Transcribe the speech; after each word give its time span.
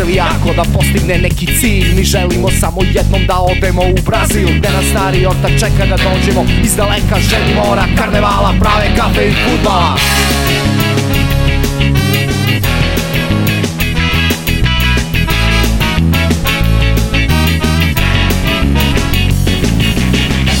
želi 0.00 0.14
jako 0.14 0.52
da 0.56 0.62
postigne 0.74 1.18
neki 1.18 1.46
cilj. 1.60 1.94
Mi 1.96 2.04
želimo 2.04 2.50
samo 2.60 2.80
jednom 2.94 3.26
da 3.26 3.38
odemo 3.38 3.82
u 3.82 4.02
Brazil 4.06 4.48
Gde 4.58 4.68
nas 4.70 4.84
stari 4.90 5.26
ortak 5.26 5.50
čeka 5.50 5.86
da 5.86 5.96
dođemo. 5.96 6.44
Iz 6.64 6.76
daleka 6.76 7.16
želi 7.30 7.54
mora, 7.54 7.84
karnevala, 7.96 8.54
prave 8.60 8.96
kafe 8.96 9.28
i 9.28 9.32
futbala. 9.32 9.96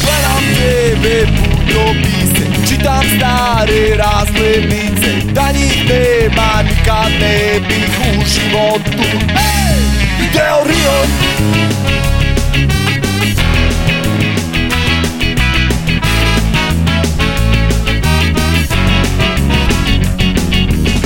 Gledam 0.04 0.44
tebe 0.56 1.26
putopise 1.36 2.46
Čitam 2.68 3.04
stare 3.16 3.96
razglednice 3.96 4.99
Da 5.34 5.52
njih 5.52 5.88
nema 5.88 6.62
nikad 6.62 7.12
ne 7.20 7.60
bih 7.68 8.00
u 8.00 8.24
životu 8.24 8.90
Ej! 9.28 9.80
Video 10.20 10.64
Rio 10.66 10.92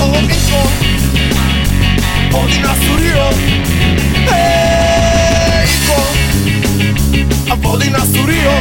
Ovo 0.03 0.19
info 0.19 0.69
Vodi 2.33 2.59
nas 2.63 2.79
u 2.95 2.97
Rio 3.03 3.29
Ej, 4.33 5.63
info 5.63 6.03
a 7.51 7.55
vodi 7.63 7.91
nas 7.91 8.09
u 8.23 8.27
Rio 8.27 8.53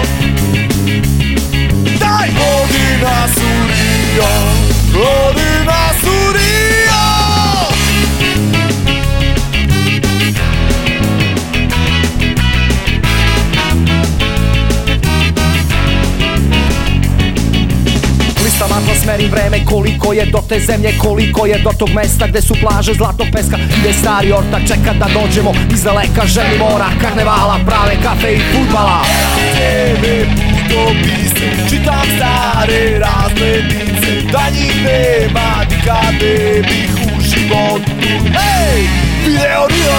Daj 2.00 2.28
vodi 2.28 3.04
nas 3.04 3.38
u 3.38 3.68
Rio 3.68 4.30
Vodi 4.94 5.53
Listama 18.64 18.88
to 18.88 18.96
smerim 19.04 19.32
vreme 19.32 19.66
koliko 19.66 20.14
je 20.14 20.26
do 20.26 20.40
te 20.50 20.60
zemlje 20.60 20.98
Koliko 20.98 21.46
je 21.46 21.60
do 21.60 21.70
tog 21.80 21.90
mesta 21.90 22.28
gde 22.28 22.42
su 22.42 22.56
plaže 22.62 22.94
zlatog 22.94 23.28
peska. 23.34 23.58
Gde 23.80 23.94
stari 23.94 24.32
ortak 24.32 24.62
čeka 24.68 24.94
da 25.00 25.08
dođemo 25.14 25.54
Iz 25.74 25.84
daleka 25.84 26.26
želi 26.26 26.58
mora, 26.58 26.90
karnevala, 27.02 27.60
prave 27.66 27.96
kafe 28.04 28.34
i 28.34 28.40
futbala. 28.40 29.02
Tebe 29.58 30.26
putopise 30.36 31.48
Čitam 31.70 32.08
stare 32.16 33.00
razglednice 33.00 34.32
Da 34.32 34.50
njih 34.50 34.76
nema 34.84 35.66
nikad 35.70 36.14
ne 36.22 36.62
bih 36.62 36.92
u 37.18 37.22
životu. 37.22 37.92
Ej, 38.26 38.88
video 39.26 39.68
Rio 39.68 39.98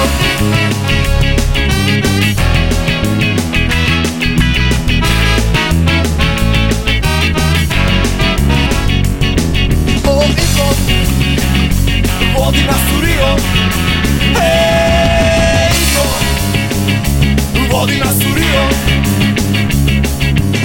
Vodi 17.85 17.99
nas 17.99 18.17
u 18.17 18.35
Rio. 18.35 18.69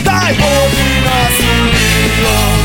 Daj 0.05 0.33
vodi 0.39 1.01
nas 1.05 1.39
u 1.39 1.65
Rio 1.71 2.58